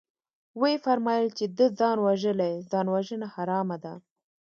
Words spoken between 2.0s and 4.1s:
وژلى ځانوژنه حرامه ده.